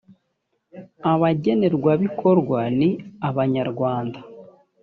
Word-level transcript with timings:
abagenerwabikorwa 1.11 2.59
ni 2.77 2.89
abanyarwanda 3.27 4.19